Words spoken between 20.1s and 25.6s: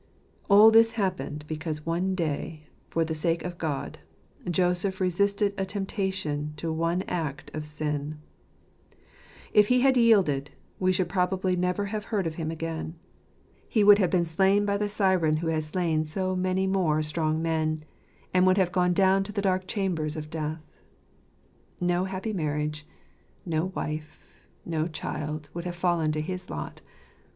of death. No happy marriage, no wife, no child,